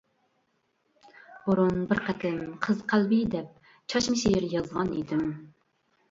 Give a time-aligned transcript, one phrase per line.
[1.49, 3.51] بۇرۇن بىر قېتىم «قىز قەلبى» دەپ،
[3.93, 5.21] چاچما شېئىر يازغان ئىدىم.